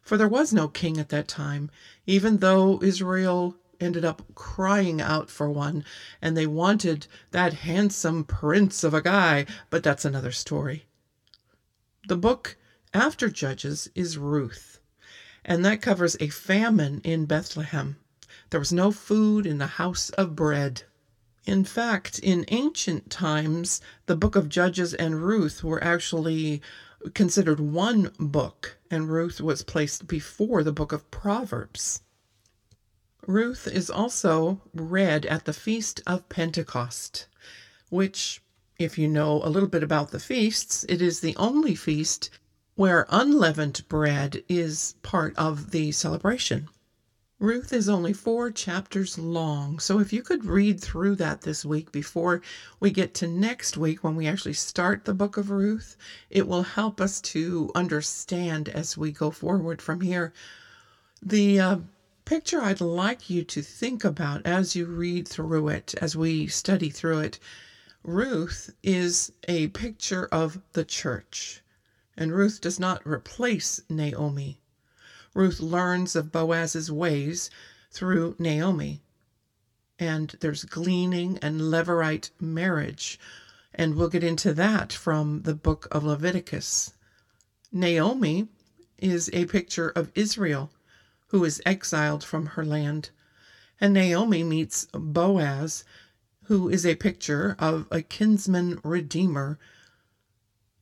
For 0.00 0.16
there 0.16 0.28
was 0.28 0.52
no 0.52 0.68
king 0.68 0.98
at 1.00 1.08
that 1.08 1.26
time, 1.26 1.68
even 2.06 2.36
though 2.36 2.80
Israel 2.80 3.56
ended 3.80 4.04
up 4.04 4.22
crying 4.36 5.00
out 5.00 5.28
for 5.28 5.50
one, 5.50 5.84
and 6.22 6.36
they 6.36 6.46
wanted 6.46 7.08
that 7.32 7.54
handsome 7.54 8.22
prince 8.22 8.84
of 8.84 8.94
a 8.94 9.02
guy, 9.02 9.46
but 9.68 9.82
that's 9.82 10.04
another 10.04 10.30
story. 10.30 10.86
The 12.06 12.16
book 12.16 12.56
after 12.92 13.28
Judges 13.28 13.90
is 13.96 14.16
Ruth, 14.16 14.78
and 15.44 15.64
that 15.64 15.82
covers 15.82 16.16
a 16.20 16.28
famine 16.28 17.00
in 17.02 17.26
Bethlehem. 17.26 17.96
There 18.50 18.60
was 18.60 18.72
no 18.72 18.92
food 18.92 19.44
in 19.44 19.58
the 19.58 19.66
house 19.66 20.10
of 20.10 20.36
bread. 20.36 20.84
In 21.46 21.64
fact, 21.64 22.18
in 22.20 22.46
ancient 22.48 23.10
times, 23.10 23.80
the 24.06 24.16
book 24.16 24.34
of 24.34 24.48
Judges 24.48 24.94
and 24.94 25.22
Ruth 25.22 25.62
were 25.62 25.82
actually 25.84 26.62
considered 27.12 27.60
one 27.60 28.12
book, 28.18 28.78
and 28.90 29.10
Ruth 29.10 29.42
was 29.42 29.62
placed 29.62 30.06
before 30.06 30.62
the 30.62 30.72
book 30.72 30.92
of 30.92 31.10
Proverbs. 31.10 32.00
Ruth 33.26 33.66
is 33.66 33.90
also 33.90 34.62
read 34.74 35.26
at 35.26 35.44
the 35.44 35.52
Feast 35.52 36.00
of 36.06 36.28
Pentecost, 36.28 37.26
which 37.90 38.42
if 38.78 38.96
you 38.96 39.06
know 39.06 39.42
a 39.42 39.50
little 39.50 39.68
bit 39.68 39.82
about 39.82 40.10
the 40.10 40.20
feasts, 40.20 40.84
it 40.88 41.02
is 41.02 41.20
the 41.20 41.36
only 41.36 41.74
feast 41.74 42.30
where 42.74 43.06
unleavened 43.10 43.86
bread 43.88 44.42
is 44.48 44.94
part 45.02 45.36
of 45.36 45.70
the 45.70 45.92
celebration. 45.92 46.68
Ruth 47.44 47.74
is 47.74 47.90
only 47.90 48.14
four 48.14 48.50
chapters 48.50 49.18
long, 49.18 49.78
so 49.78 49.98
if 49.98 50.14
you 50.14 50.22
could 50.22 50.46
read 50.46 50.80
through 50.80 51.16
that 51.16 51.42
this 51.42 51.62
week 51.62 51.92
before 51.92 52.40
we 52.80 52.90
get 52.90 53.12
to 53.16 53.26
next 53.26 53.76
week 53.76 54.02
when 54.02 54.16
we 54.16 54.26
actually 54.26 54.54
start 54.54 55.04
the 55.04 55.12
book 55.12 55.36
of 55.36 55.50
Ruth, 55.50 55.94
it 56.30 56.48
will 56.48 56.62
help 56.62 57.02
us 57.02 57.20
to 57.20 57.70
understand 57.74 58.70
as 58.70 58.96
we 58.96 59.12
go 59.12 59.30
forward 59.30 59.82
from 59.82 60.00
here. 60.00 60.32
The 61.20 61.60
uh, 61.60 61.76
picture 62.24 62.62
I'd 62.62 62.80
like 62.80 63.28
you 63.28 63.44
to 63.44 63.60
think 63.60 64.04
about 64.04 64.46
as 64.46 64.74
you 64.74 64.86
read 64.86 65.28
through 65.28 65.68
it, 65.68 65.94
as 66.00 66.16
we 66.16 66.46
study 66.46 66.88
through 66.88 67.18
it, 67.18 67.38
Ruth 68.02 68.72
is 68.82 69.32
a 69.46 69.68
picture 69.68 70.30
of 70.32 70.62
the 70.72 70.84
church, 70.86 71.62
and 72.16 72.32
Ruth 72.32 72.62
does 72.62 72.80
not 72.80 73.06
replace 73.06 73.82
Naomi. 73.90 74.62
Ruth 75.34 75.58
learns 75.58 76.14
of 76.14 76.30
Boaz's 76.30 76.90
ways 76.92 77.50
through 77.90 78.36
Naomi. 78.38 79.02
And 79.98 80.36
there's 80.40 80.64
gleaning 80.64 81.38
and 81.42 81.60
levirate 81.60 82.30
marriage, 82.40 83.18
and 83.74 83.96
we'll 83.96 84.08
get 84.08 84.24
into 84.24 84.54
that 84.54 84.92
from 84.92 85.42
the 85.42 85.54
book 85.54 85.88
of 85.90 86.04
Leviticus. 86.04 86.92
Naomi 87.72 88.48
is 88.98 89.28
a 89.32 89.46
picture 89.46 89.90
of 89.90 90.12
Israel, 90.14 90.70
who 91.28 91.44
is 91.44 91.60
exiled 91.66 92.22
from 92.22 92.46
her 92.46 92.64
land. 92.64 93.10
And 93.80 93.92
Naomi 93.92 94.44
meets 94.44 94.86
Boaz, 94.92 95.84
who 96.44 96.68
is 96.68 96.86
a 96.86 96.94
picture 96.94 97.56
of 97.58 97.88
a 97.90 98.02
kinsman 98.02 98.78
redeemer, 98.84 99.58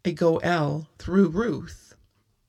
a 0.05 0.13
Goel 0.13 0.89
through 0.99 1.29
Ruth. 1.29 1.92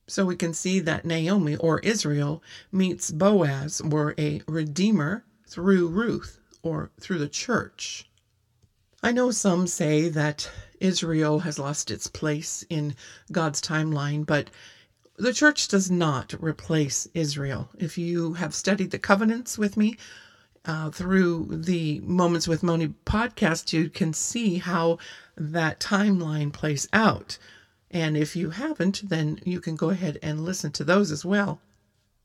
So 0.07 0.25
we 0.25 0.35
can 0.35 0.53
see 0.53 0.79
that 0.81 1.05
Naomi 1.05 1.55
or 1.55 1.79
Israel 1.79 2.43
meets 2.71 3.11
Boaz 3.11 3.81
or 3.81 4.13
a 4.17 4.41
redeemer 4.47 5.23
through 5.47 5.87
Ruth 5.87 6.39
or 6.61 6.91
through 6.99 7.19
the 7.19 7.29
church. 7.29 8.09
I 9.01 9.11
know 9.11 9.31
some 9.31 9.67
say 9.67 10.09
that 10.09 10.49
Israel 10.79 11.39
has 11.39 11.59
lost 11.59 11.91
its 11.91 12.07
place 12.07 12.65
in 12.69 12.95
God's 13.31 13.61
timeline, 13.61 14.25
but 14.25 14.49
the 15.17 15.33
church 15.33 15.67
does 15.67 15.91
not 15.91 16.33
replace 16.41 17.07
Israel. 17.13 17.69
If 17.77 17.97
you 17.97 18.33
have 18.33 18.55
studied 18.55 18.91
the 18.91 18.99
covenants 18.99 19.57
with 19.57 19.77
me, 19.77 19.97
uh, 20.65 20.89
through 20.89 21.47
the 21.51 21.99
Moments 22.01 22.47
with 22.47 22.63
Moni 22.63 22.93
podcast, 23.05 23.73
you 23.73 23.89
can 23.89 24.13
see 24.13 24.57
how 24.57 24.97
that 25.35 25.79
timeline 25.79 26.53
plays 26.53 26.87
out. 26.93 27.37
And 27.93 28.17
if 28.17 28.35
you 28.35 28.49
haven't, 28.49 29.07
then 29.07 29.39
you 29.45 29.59
can 29.59 29.75
go 29.75 29.91
ahead 29.91 30.17
and 30.23 30.43
listen 30.43 30.71
to 30.71 30.83
those 30.83 31.11
as 31.11 31.23
well. 31.23 31.61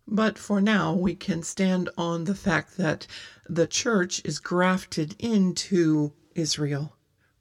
But 0.06 0.38
for 0.38 0.62
now, 0.62 0.94
we 0.94 1.14
can 1.14 1.42
stand 1.42 1.90
on 1.98 2.24
the 2.24 2.34
fact 2.34 2.78
that 2.78 3.06
the 3.46 3.66
church 3.66 4.22
is 4.24 4.38
grafted 4.38 5.14
into 5.18 6.14
Israel. 6.34 6.96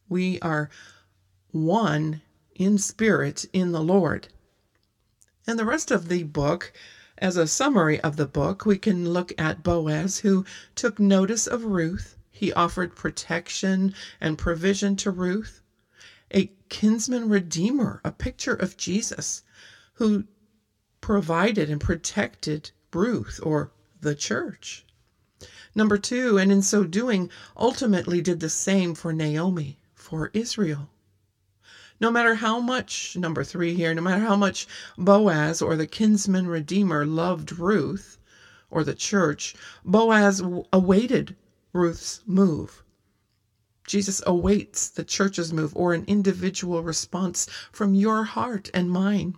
We 0.10 0.40
are 0.42 0.70
one 1.52 2.22
in 2.54 2.78
spirit 2.78 3.46
in 3.54 3.72
the 3.72 3.82
Lord. 3.82 4.28
And 5.48 5.58
the 5.58 5.64
rest 5.66 5.90
of 5.90 6.10
the 6.10 6.24
book 6.24 6.74
as 7.18 7.38
a 7.38 7.48
summary 7.48 7.98
of 8.02 8.18
the 8.18 8.26
book, 8.26 8.66
we 8.66 8.78
can 8.78 9.10
look 9.10 9.32
at 9.38 9.64
Boaz, 9.64 10.20
who 10.20 10.44
took 10.76 11.00
notice 11.00 11.48
of 11.48 11.64
Ruth. 11.64 12.18
He 12.30 12.52
offered 12.52 12.94
protection 12.94 13.94
and 14.20 14.38
provision 14.38 14.98
to 14.98 15.12
Ruth. 15.12 15.62
A 16.34 16.52
kinsman 16.70 17.30
redeemer, 17.30 18.02
a 18.04 18.12
picture 18.12 18.54
of 18.54 18.78
Jesus, 18.78 19.44
who 19.94 20.26
provided 21.00 21.70
and 21.70 21.80
protected 21.80 22.72
Ruth 22.94 23.40
or 23.44 23.72
the 24.02 24.14
church. 24.16 24.86
Number 25.76 25.98
two, 25.98 26.38
and 26.38 26.52
in 26.52 26.62
so 26.62 26.84
doing, 26.84 27.30
ultimately 27.56 28.22
did 28.22 28.40
the 28.40 28.50
same 28.50 28.96
for 28.96 29.14
Naomi, 29.14 29.78
for 29.94 30.32
Israel. 30.34 30.90
No 32.00 32.12
matter 32.12 32.36
how 32.36 32.60
much, 32.60 33.16
number 33.16 33.44
three 33.44 33.74
here, 33.74 33.94
no 33.94 34.02
matter 34.02 34.22
how 34.22 34.36
much 34.36 34.68
Boaz 34.98 35.62
or 35.62 35.76
the 35.76 35.88
kinsman 35.88 36.48
redeemer 36.48 37.06
loved 37.06 37.58
Ruth 37.58 38.18
or 38.70 38.84
the 38.84 38.94
church, 38.94 39.56
Boaz 39.86 40.42
awaited 40.74 41.36
Ruth's 41.74 42.22
move. 42.26 42.84
Jesus 43.88 44.22
awaits 44.28 44.90
the 44.90 45.04
church's 45.04 45.52
move 45.52 45.76
or 45.76 45.94
an 45.94 46.04
individual 46.06 46.84
response 46.84 47.48
from 47.72 47.96
your 47.96 48.26
heart 48.26 48.70
and 48.74 48.92
mine. 48.92 49.36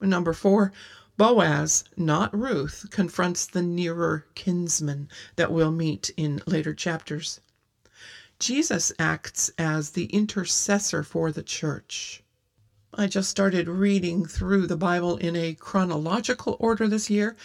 Number 0.00 0.32
four, 0.32 0.72
Boaz, 1.18 1.84
not 1.96 2.36
Ruth, 2.36 2.86
confronts 2.90 3.46
the 3.46 3.62
nearer 3.62 4.26
kinsman 4.34 5.08
that 5.36 5.52
we'll 5.52 5.72
meet 5.72 6.10
in 6.16 6.40
later 6.46 6.72
chapters. 6.72 7.40
Jesus 8.38 8.92
acts 8.98 9.50
as 9.58 9.90
the 9.90 10.06
intercessor 10.06 11.02
for 11.02 11.32
the 11.32 11.42
church. 11.42 12.22
I 12.94 13.08
just 13.08 13.28
started 13.28 13.68
reading 13.68 14.24
through 14.24 14.68
the 14.68 14.76
Bible 14.76 15.16
in 15.16 15.36
a 15.36 15.54
chronological 15.54 16.56
order 16.60 16.88
this 16.88 17.10
year, 17.10 17.36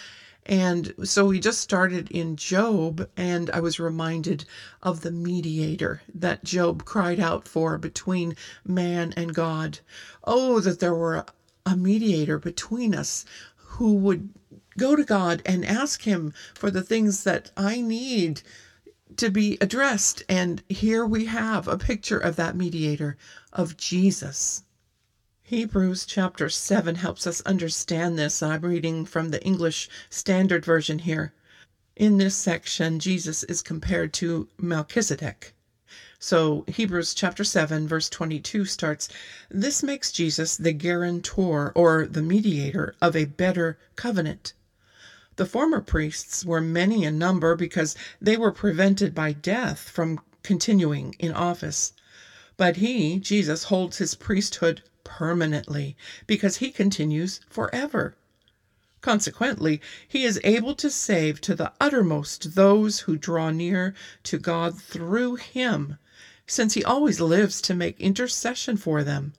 And 0.45 0.93
so 1.03 1.25
we 1.25 1.39
just 1.39 1.59
started 1.59 2.12
in 2.12 2.35
Job, 2.35 3.07
and 3.15 3.50
I 3.51 3.62
was 3.62 3.79
reminded 3.79 4.43
of 4.81 5.01
the 5.01 5.12
mediator 5.12 6.01
that 6.13 6.43
Job 6.43 6.83
cried 6.83 7.19
out 7.19 7.47
for 7.47 7.77
between 7.77 8.35
man 8.65 9.13
and 9.15 9.33
God. 9.33 9.79
Oh, 10.25 10.59
that 10.59 10.79
there 10.79 10.93
were 10.93 11.25
a 11.65 11.77
mediator 11.77 12.38
between 12.38 12.93
us 12.93 13.23
who 13.55 13.93
would 13.95 14.29
go 14.77 14.95
to 14.95 15.03
God 15.03 15.41
and 15.45 15.63
ask 15.63 16.01
Him 16.01 16.33
for 16.53 16.69
the 16.69 16.83
things 16.83 17.23
that 17.23 17.51
I 17.55 17.79
need 17.79 18.41
to 19.17 19.29
be 19.29 19.57
addressed. 19.62 20.23
And 20.27 20.62
here 20.67 21.05
we 21.05 21.25
have 21.25 21.67
a 21.67 21.77
picture 21.77 22.17
of 22.17 22.35
that 22.35 22.55
mediator, 22.55 23.15
of 23.53 23.77
Jesus. 23.77 24.62
Hebrews 25.53 26.07
chapter 26.07 26.50
7 26.50 26.95
helps 26.95 27.27
us 27.27 27.39
understand 27.41 28.17
this. 28.17 28.41
I'm 28.41 28.62
reading 28.62 29.05
from 29.05 29.29
the 29.29 29.43
English 29.43 29.88
Standard 30.10 30.65
Version 30.65 30.98
here. 30.98 31.31
In 31.95 32.17
this 32.17 32.33
section, 32.33 32.98
Jesus 32.98 33.43
is 33.43 33.62
compared 33.62 34.13
to 34.13 34.48
Melchizedek. 34.57 35.53
So 36.17 36.65
Hebrews 36.67 37.13
chapter 37.13 37.43
7 37.43 37.88
verse 37.88 38.10
22 38.10 38.65
starts, 38.65 39.10
this 39.51 39.83
makes 39.83 40.12
Jesus 40.12 40.57
the 40.57 40.74
guarantor 40.74 41.72
or 41.75 42.07
the 42.07 42.24
mediator 42.24 42.95
of 43.00 43.15
a 43.15 43.25
better 43.25 43.77
covenant. 43.95 44.53
The 45.36 45.45
former 45.45 45.81
priests 45.81 46.43
were 46.43 46.62
many 46.62 47.03
in 47.03 47.19
number 47.19 47.55
because 47.55 47.95
they 48.19 48.38
were 48.38 48.51
prevented 48.51 49.13
by 49.13 49.33
death 49.33 49.81
from 49.81 50.19
continuing 50.41 51.15
in 51.19 51.31
office. 51.31 51.93
But 52.57 52.77
he, 52.77 53.19
Jesus, 53.19 53.65
holds 53.65 53.98
his 53.98 54.15
priesthood 54.15 54.81
permanently 55.17 55.96
because 56.25 56.58
he 56.58 56.72
continues 56.72 57.39
forever. 57.48 58.15
Consequently, 59.01 59.79
he 60.08 60.24
is 60.24 60.41
able 60.43 60.74
to 60.74 60.89
save 60.89 61.39
to 61.39 61.53
the 61.53 61.72
uttermost 61.79 62.55
those 62.55 63.01
who 63.01 63.15
draw 63.15 63.51
near 63.51 63.93
to 64.24 64.39
God 64.39 64.82
through 64.82 65.36
him, 65.36 66.00
since 66.48 66.74
he 66.74 66.84
always 66.84 67.22
lives 67.22 67.62
to 67.62 67.75
make 67.75 68.00
intercession 68.00 68.75
for 68.75 69.03
them. 69.03 69.34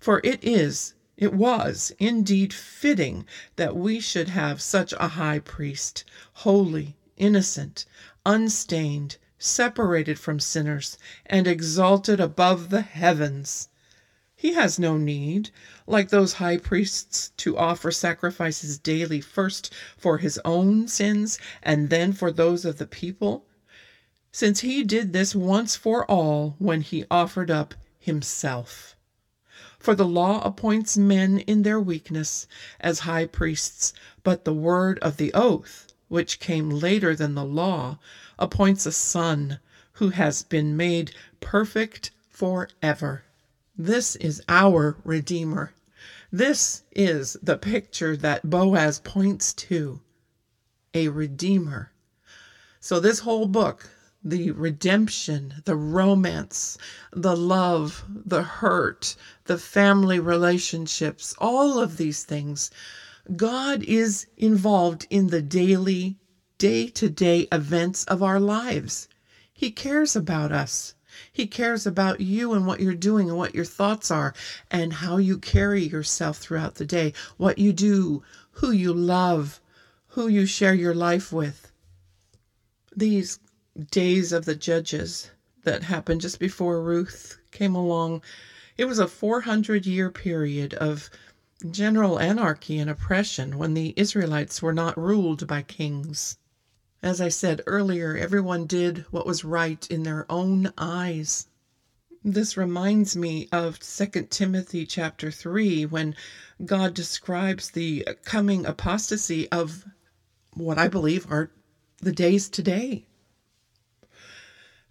For 0.00 0.22
it 0.24 0.42
is, 0.42 0.94
it 1.18 1.34
was 1.34 1.92
indeed 1.98 2.54
fitting 2.54 3.26
that 3.56 3.76
we 3.76 4.00
should 4.00 4.30
have 4.30 4.62
such 4.62 4.94
a 4.94 5.08
high 5.08 5.40
priest, 5.40 6.04
holy, 6.32 6.96
innocent, 7.18 7.84
unstained, 8.24 9.18
separated 9.38 10.18
from 10.18 10.40
sinners, 10.40 10.96
and 11.26 11.46
exalted 11.46 12.20
above 12.20 12.70
the 12.70 12.80
heavens 12.80 13.68
he 14.42 14.54
has 14.54 14.76
no 14.76 14.96
need, 14.96 15.50
like 15.86 16.08
those 16.08 16.32
high 16.32 16.56
priests, 16.56 17.30
to 17.36 17.56
offer 17.56 17.92
sacrifices 17.92 18.76
daily, 18.76 19.20
first 19.20 19.72
for 19.96 20.18
his 20.18 20.36
own 20.44 20.88
sins 20.88 21.38
and 21.62 21.90
then 21.90 22.12
for 22.12 22.32
those 22.32 22.64
of 22.64 22.78
the 22.78 22.84
people, 22.84 23.46
since 24.32 24.58
he 24.58 24.82
did 24.82 25.12
this 25.12 25.32
once 25.32 25.76
for 25.76 26.04
all 26.10 26.56
when 26.58 26.80
he 26.80 27.04
offered 27.08 27.52
up 27.52 27.72
himself. 28.00 28.96
For 29.78 29.94
the 29.94 30.08
law 30.08 30.42
appoints 30.44 30.96
men 30.96 31.38
in 31.38 31.62
their 31.62 31.80
weakness 31.80 32.48
as 32.80 33.06
high 33.06 33.26
priests, 33.26 33.92
but 34.24 34.44
the 34.44 34.52
word 34.52 34.98
of 34.98 35.18
the 35.18 35.32
oath, 35.34 35.92
which 36.08 36.40
came 36.40 36.68
later 36.68 37.14
than 37.14 37.36
the 37.36 37.44
law, 37.44 38.00
appoints 38.40 38.86
a 38.86 38.90
son 38.90 39.60
who 39.92 40.08
has 40.08 40.42
been 40.42 40.76
made 40.76 41.14
perfect 41.40 42.10
forever. 42.28 43.22
This 43.78 44.16
is 44.16 44.42
our 44.50 44.98
Redeemer. 45.02 45.72
This 46.30 46.82
is 46.94 47.38
the 47.42 47.56
picture 47.56 48.18
that 48.18 48.50
Boaz 48.50 48.98
points 48.98 49.54
to 49.54 50.02
a 50.92 51.08
Redeemer. 51.08 51.90
So, 52.80 53.00
this 53.00 53.20
whole 53.20 53.46
book, 53.46 53.88
the 54.22 54.50
redemption, 54.50 55.62
the 55.64 55.74
romance, 55.74 56.76
the 57.12 57.34
love, 57.34 58.04
the 58.10 58.42
hurt, 58.42 59.16
the 59.44 59.56
family 59.56 60.20
relationships, 60.20 61.34
all 61.38 61.78
of 61.78 61.96
these 61.96 62.24
things, 62.24 62.70
God 63.36 63.82
is 63.84 64.26
involved 64.36 65.06
in 65.08 65.28
the 65.28 65.40
daily, 65.40 66.18
day 66.58 66.88
to 66.88 67.08
day 67.08 67.48
events 67.50 68.04
of 68.04 68.22
our 68.22 68.38
lives. 68.38 69.08
He 69.50 69.70
cares 69.70 70.14
about 70.14 70.52
us. 70.52 70.92
He 71.30 71.46
cares 71.46 71.86
about 71.86 72.20
you 72.20 72.52
and 72.54 72.66
what 72.66 72.80
you're 72.80 72.94
doing 72.94 73.28
and 73.28 73.38
what 73.38 73.54
your 73.54 73.64
thoughts 73.64 74.10
are 74.10 74.34
and 74.70 74.94
how 74.94 75.18
you 75.18 75.38
carry 75.38 75.82
yourself 75.82 76.38
throughout 76.38 76.76
the 76.76 76.84
day, 76.84 77.12
what 77.36 77.58
you 77.58 77.72
do, 77.72 78.22
who 78.52 78.70
you 78.70 78.92
love, 78.92 79.60
who 80.08 80.28
you 80.28 80.46
share 80.46 80.74
your 80.74 80.94
life 80.94 81.32
with. 81.32 81.70
These 82.94 83.38
days 83.90 84.32
of 84.32 84.44
the 84.44 84.54
judges 84.54 85.30
that 85.64 85.84
happened 85.84 86.20
just 86.20 86.38
before 86.38 86.82
Ruth 86.82 87.38
came 87.50 87.74
along, 87.74 88.22
it 88.76 88.86
was 88.86 88.98
a 88.98 89.06
400 89.06 89.86
year 89.86 90.10
period 90.10 90.74
of 90.74 91.08
general 91.70 92.18
anarchy 92.18 92.78
and 92.78 92.90
oppression 92.90 93.56
when 93.56 93.74
the 93.74 93.94
Israelites 93.96 94.60
were 94.60 94.72
not 94.72 94.98
ruled 94.98 95.46
by 95.46 95.62
kings. 95.62 96.36
As 97.04 97.20
I 97.20 97.30
said 97.30 97.62
earlier, 97.66 98.16
everyone 98.16 98.64
did 98.64 99.06
what 99.10 99.26
was 99.26 99.42
right 99.42 99.84
in 99.90 100.04
their 100.04 100.24
own 100.30 100.72
eyes. 100.78 101.48
This 102.22 102.56
reminds 102.56 103.16
me 103.16 103.48
of 103.50 103.80
2 103.80 104.28
Timothy 104.30 104.86
chapter 104.86 105.32
3 105.32 105.84
when 105.86 106.14
God 106.64 106.94
describes 106.94 107.72
the 107.72 108.06
coming 108.24 108.64
apostasy 108.64 109.50
of 109.50 109.84
what 110.54 110.78
I 110.78 110.86
believe 110.86 111.28
are 111.28 111.50
the 111.98 112.12
days 112.12 112.48
today. 112.48 113.08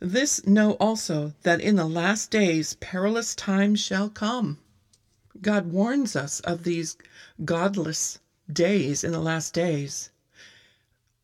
This 0.02 0.46
know 0.46 0.74
also 0.82 1.34
that 1.44 1.62
in 1.62 1.78
the 1.78 1.88
last 1.88 2.30
days 2.30 2.74
perilous 2.82 3.34
times 3.34 3.80
shall 3.80 4.10
come. 4.10 4.60
God 5.40 5.68
warns 5.68 6.18
us 6.18 6.42
of 6.42 6.66
these 6.66 6.98
godless 7.46 8.20
days 8.52 9.06
in 9.06 9.14
the 9.14 9.22
last 9.22 9.54
days 9.54 10.11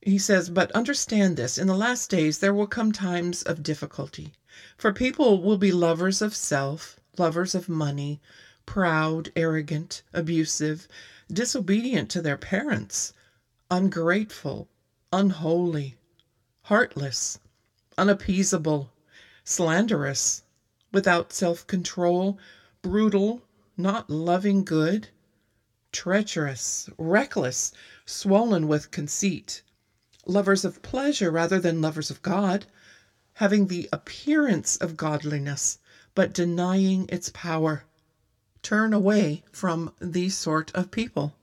he 0.08 0.18
says, 0.18 0.50
But 0.50 0.72
understand 0.72 1.36
this 1.36 1.58
in 1.58 1.68
the 1.68 1.76
last 1.76 2.10
days 2.10 2.38
there 2.38 2.54
will 2.54 2.66
come 2.66 2.94
times 2.94 3.42
of 3.42 3.62
difficulty. 3.62 4.32
For 4.78 4.94
people 4.94 5.42
will 5.42 5.58
be 5.58 5.70
lovers 5.74 6.22
of 6.22 6.34
self, 6.34 6.98
lovers 7.18 7.54
of 7.54 7.68
money, 7.68 8.22
proud, 8.66 9.30
arrogant, 9.36 10.04
abusive, 10.14 10.88
disobedient 11.30 12.10
to 12.12 12.22
their 12.22 12.38
parents, 12.38 13.12
ungrateful, 13.70 14.70
unholy, 15.12 15.98
heartless, 16.62 17.38
unappeasable, 17.98 18.94
slanderous, 19.44 20.42
without 20.94 21.34
self 21.34 21.68
control, 21.68 22.40
brutal, 22.82 23.42
not 23.76 24.10
loving 24.10 24.64
good, 24.64 25.10
treacherous, 25.92 26.90
reckless, 26.98 27.74
swollen 28.06 28.70
with 28.70 28.90
conceit 28.90 29.64
lovers 30.28 30.66
of 30.66 30.82
pleasure 30.82 31.32
rather 31.32 31.60
than 31.60 31.82
lovers 31.82 32.10
of 32.12 32.22
God, 32.22 32.66
having 33.34 33.68
the 33.68 33.88
appearance 33.94 34.76
of 34.78 34.98
godliness, 34.98 35.78
but 36.16 36.34
denying 36.34 37.06
its 37.10 37.30
power. 37.34 37.86
Turn 38.62 38.94
away 38.94 39.44
from 39.52 39.92
these 40.02 40.36
sort 40.36 40.72
of 40.76 40.92
people. 40.92 41.36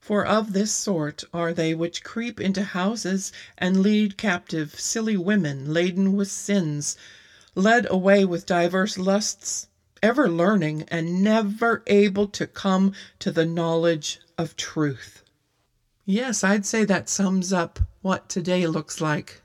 For 0.00 0.24
of 0.24 0.52
this 0.52 0.70
sort 0.70 1.22
are 1.32 1.52
they 1.52 1.74
which 1.74 2.02
creep 2.02 2.40
into 2.40 2.62
houses 2.62 3.30
and 3.56 3.82
lead 3.82 4.16
captive 4.16 4.78
silly 4.78 5.16
women 5.16 5.72
laden 5.72 6.14
with 6.14 6.30
sins, 6.30 6.96
led 7.54 7.86
away 7.90 8.24
with 8.24 8.46
diverse 8.46 8.98
lusts, 8.98 9.66
ever 10.02 10.28
learning 10.28 10.84
and 10.88 11.22
never 11.22 11.82
able 11.86 12.26
to 12.28 12.46
come 12.46 12.92
to 13.18 13.30
the 13.30 13.44
knowledge 13.44 14.18
of 14.36 14.56
truth. 14.56 15.22
Yes, 16.10 16.42
I'd 16.42 16.64
say 16.64 16.86
that 16.86 17.10
sums 17.10 17.52
up 17.52 17.78
what 18.00 18.30
today 18.30 18.66
looks 18.66 19.02
like. 19.02 19.42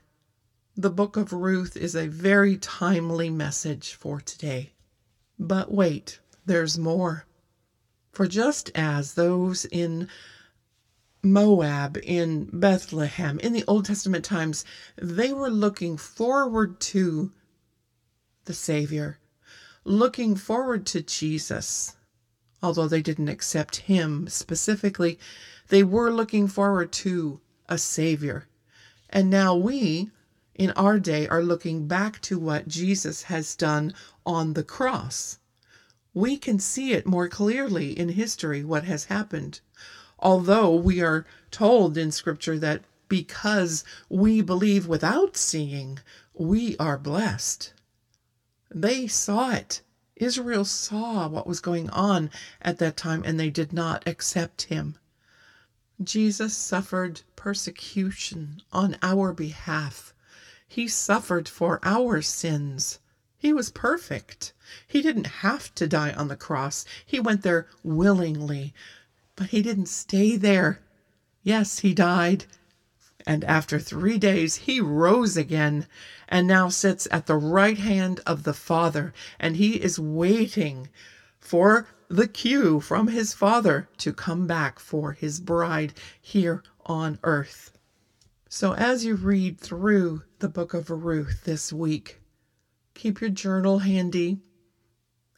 The 0.74 0.88
book 0.88 1.18
of 1.18 1.34
Ruth 1.34 1.76
is 1.76 1.94
a 1.94 2.06
very 2.06 2.56
timely 2.56 3.28
message 3.28 3.92
for 3.92 4.18
today. 4.22 4.72
But 5.38 5.70
wait, 5.70 6.20
there's 6.46 6.78
more. 6.78 7.26
For 8.12 8.26
just 8.26 8.70
as 8.74 9.12
those 9.12 9.66
in 9.66 10.08
Moab, 11.22 11.98
in 12.02 12.48
Bethlehem, 12.50 13.38
in 13.40 13.52
the 13.52 13.64
Old 13.68 13.84
Testament 13.84 14.24
times, 14.24 14.64
they 14.96 15.34
were 15.34 15.50
looking 15.50 15.98
forward 15.98 16.80
to 16.80 17.30
the 18.46 18.54
Savior, 18.54 19.18
looking 19.84 20.34
forward 20.34 20.86
to 20.86 21.02
Jesus, 21.02 21.94
although 22.62 22.88
they 22.88 23.02
didn't 23.02 23.28
accept 23.28 23.76
him 23.76 24.26
specifically 24.28 25.18
they 25.68 25.82
were 25.82 26.10
looking 26.10 26.46
forward 26.46 26.92
to 26.92 27.40
a 27.68 27.78
Savior. 27.78 28.46
And 29.08 29.30
now 29.30 29.54
we, 29.54 30.10
in 30.54 30.70
our 30.72 30.98
day, 30.98 31.26
are 31.28 31.42
looking 31.42 31.86
back 31.86 32.20
to 32.22 32.38
what 32.38 32.68
Jesus 32.68 33.24
has 33.24 33.56
done 33.56 33.94
on 34.26 34.52
the 34.52 34.64
cross. 34.64 35.38
We 36.12 36.36
can 36.36 36.58
see 36.58 36.92
it 36.92 37.06
more 37.06 37.28
clearly 37.28 37.98
in 37.98 38.10
history 38.10 38.62
what 38.62 38.84
has 38.84 39.06
happened. 39.06 39.60
Although 40.18 40.74
we 40.74 41.00
are 41.00 41.26
told 41.50 41.96
in 41.96 42.12
Scripture 42.12 42.58
that 42.58 42.82
because 43.08 43.84
we 44.08 44.40
believe 44.40 44.86
without 44.86 45.36
seeing, 45.36 45.98
we 46.32 46.76
are 46.78 46.98
blessed. 46.98 47.72
They 48.70 49.06
saw 49.06 49.50
it. 49.52 49.82
Israel 50.16 50.64
saw 50.64 51.28
what 51.28 51.46
was 51.46 51.60
going 51.60 51.90
on 51.90 52.30
at 52.62 52.78
that 52.78 52.96
time 52.96 53.22
and 53.24 53.38
they 53.38 53.50
did 53.50 53.72
not 53.72 54.06
accept 54.06 54.62
him. 54.62 54.96
Jesus 56.02 56.56
suffered 56.56 57.20
persecution 57.36 58.60
on 58.72 58.96
our 59.00 59.32
behalf. 59.32 60.12
He 60.66 60.88
suffered 60.88 61.48
for 61.48 61.78
our 61.84 62.20
sins. 62.20 62.98
He 63.38 63.52
was 63.52 63.70
perfect. 63.70 64.52
He 64.88 65.02
didn't 65.02 65.44
have 65.44 65.72
to 65.76 65.86
die 65.86 66.12
on 66.12 66.26
the 66.26 66.36
cross. 66.36 66.84
He 67.06 67.20
went 67.20 67.42
there 67.42 67.68
willingly, 67.84 68.74
but 69.36 69.50
he 69.50 69.62
didn't 69.62 69.86
stay 69.86 70.36
there. 70.36 70.80
Yes, 71.44 71.78
he 71.78 71.94
died. 71.94 72.46
And 73.24 73.44
after 73.44 73.78
three 73.78 74.18
days, 74.18 74.56
he 74.56 74.80
rose 74.80 75.36
again 75.36 75.86
and 76.28 76.48
now 76.48 76.70
sits 76.70 77.06
at 77.12 77.26
the 77.26 77.36
right 77.36 77.78
hand 77.78 78.20
of 78.26 78.42
the 78.42 78.52
Father. 78.52 79.14
And 79.38 79.56
he 79.56 79.80
is 79.80 79.98
waiting 79.98 80.88
for 81.44 81.86
the 82.08 82.26
cue 82.26 82.80
from 82.80 83.08
his 83.08 83.34
Father 83.34 83.86
to 83.98 84.14
come 84.14 84.46
back 84.46 84.78
for 84.78 85.12
his 85.12 85.40
bride 85.40 85.92
here 86.18 86.62
on 86.86 87.18
earth. 87.22 87.70
So, 88.48 88.72
as 88.74 89.04
you 89.04 89.14
read 89.14 89.60
through 89.60 90.22
the 90.38 90.48
book 90.48 90.72
of 90.72 90.88
Ruth 90.88 91.42
this 91.44 91.70
week, 91.70 92.18
keep 92.94 93.20
your 93.20 93.28
journal 93.28 93.80
handy. 93.80 94.38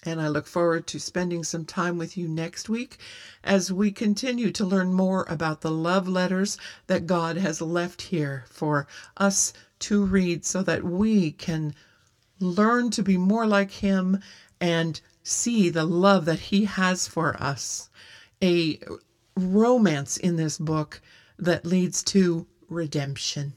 And 0.04 0.20
I 0.20 0.28
look 0.28 0.46
forward 0.46 0.86
to 0.88 1.00
spending 1.00 1.42
some 1.42 1.64
time 1.64 1.98
with 1.98 2.16
you 2.16 2.28
next 2.28 2.68
week 2.68 2.98
as 3.42 3.72
we 3.72 3.90
continue 3.90 4.52
to 4.52 4.64
learn 4.64 4.92
more 4.92 5.26
about 5.28 5.62
the 5.62 5.72
love 5.72 6.06
letters 6.06 6.56
that 6.86 7.06
God 7.06 7.36
has 7.36 7.60
left 7.60 8.02
here 8.02 8.44
for 8.48 8.86
us 9.16 9.52
to 9.80 10.04
read 10.04 10.44
so 10.44 10.62
that 10.62 10.84
we 10.84 11.32
can 11.32 11.74
learn 12.38 12.90
to 12.90 13.02
be 13.02 13.16
more 13.16 13.46
like 13.46 13.72
Him 13.72 14.20
and 14.60 15.00
see 15.26 15.68
the 15.68 15.84
love 15.84 16.24
that 16.26 16.38
He 16.38 16.66
has 16.66 17.08
for 17.08 17.36
us. 17.42 17.90
A 18.42 18.78
romance 19.36 20.16
in 20.16 20.36
this 20.36 20.56
book 20.56 21.02
that 21.38 21.66
leads 21.66 22.02
to 22.04 22.46
redemption. 22.68 23.52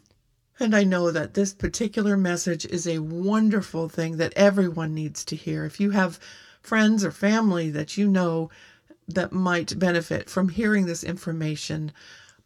And 0.60 0.76
I 0.76 0.84
know 0.84 1.12
that 1.12 1.36
this 1.36 1.54
particular 1.54 2.18
message 2.18 2.66
is 2.66 2.88
a 2.88 3.00
wonderful 3.00 3.88
thing 3.88 4.18
that 4.18 4.34
everyone 4.36 4.94
needs 4.94 5.24
to 5.26 5.36
hear. 5.36 5.64
If 5.64 5.80
you 5.80 5.92
have 5.92 6.20
friends 6.62 7.06
or 7.06 7.12
family 7.12 7.70
that 7.70 7.98
you 7.98 8.08
know 8.08 8.50
that 9.08 9.32
might 9.32 9.80
benefit 9.80 10.30
from 10.30 10.50
hearing 10.50 10.86
this 10.86 11.04
information, 11.04 11.92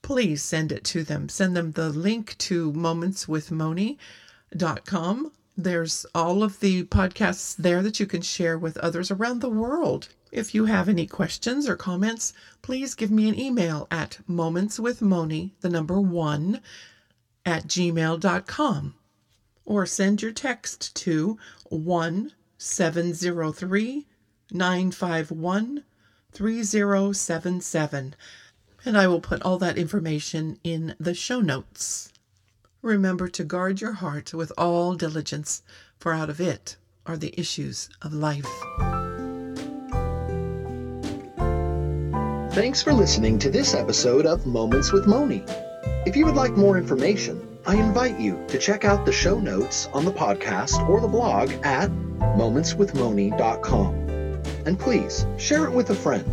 please 0.02 0.42
send 0.44 0.72
it 0.72 0.84
to 0.86 1.04
them. 1.04 1.28
Send 1.30 1.56
them 1.56 1.72
the 1.72 1.90
link 1.90 2.38
to 2.40 2.72
momentswithmoni.com 2.74 5.32
there's 5.58 6.06
all 6.16 6.44
of 6.44 6.60
the 6.60 6.84
podcasts 6.86 7.56
there 7.56 7.82
that 7.84 8.00
you 8.00 8.06
can 8.06 8.22
share 8.22 8.58
with 8.58 8.78
others 8.78 9.12
around 9.12 9.42
the 9.42 9.50
world. 9.50 10.10
If 10.32 10.56
you 10.56 10.66
have 10.66 10.90
any 10.90 11.06
questions 11.06 11.68
or 11.70 11.76
comments, 11.76 12.34
please 12.62 12.96
give 12.96 13.12
me 13.12 13.30
an 13.30 13.40
email 13.40 13.88
at 13.92 14.20
momentswithmoni, 14.30 15.52
the 15.62 15.70
number 15.70 16.00
one, 16.02 16.62
at 17.46 17.68
gmail.com 17.68 18.96
or 19.66 19.86
send 19.86 20.22
your 20.22 20.32
text 20.32 20.96
to 20.96 21.38
1 21.70 22.32
703 22.58 24.08
951 24.52 25.84
3077 26.32 28.16
and 28.86 28.98
I 28.98 29.08
will 29.08 29.22
put 29.22 29.42
all 29.42 29.58
that 29.60 29.78
information 29.78 30.60
in 30.64 30.96
the 31.00 31.14
show 31.14 31.40
notes. 31.40 32.13
Remember 32.84 33.28
to 33.30 33.44
guard 33.46 33.80
your 33.80 33.94
heart 33.94 34.34
with 34.34 34.52
all 34.58 34.96
diligence, 34.96 35.64
for 36.00 36.12
out 36.14 36.30
of 36.30 36.42
it 36.42 36.76
are 37.06 37.16
the 37.16 37.34
issues 37.40 37.88
of 38.02 38.12
life. 38.14 38.44
Thanks 42.54 42.84
for 42.84 42.92
listening 42.92 43.40
to 43.40 43.50
this 43.50 43.74
episode 43.74 44.26
of 44.26 44.46
Moments 44.46 44.92
with 44.92 45.08
Moni. 45.08 45.46
If 46.06 46.18
you 46.18 46.26
would 46.26 46.36
like 46.36 46.58
more 46.58 46.78
information, 46.78 47.58
I 47.66 47.78
invite 47.78 48.20
you 48.20 48.44
to 48.50 48.60
check 48.60 48.84
out 48.84 49.06
the 49.06 49.14
show 49.14 49.40
notes 49.40 49.88
on 49.94 50.04
the 50.04 50.12
podcast 50.12 50.90
or 50.90 51.00
the 51.00 51.08
blog 51.08 51.54
at 51.64 51.90
momentswithmoni.com. 51.90 53.94
And 54.66 54.78
please 54.78 55.26
share 55.38 55.64
it 55.64 55.72
with 55.72 55.90
a 55.90 55.96
friend. 55.96 56.26